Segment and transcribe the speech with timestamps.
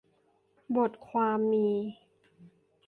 [0.75, 1.69] บทความมี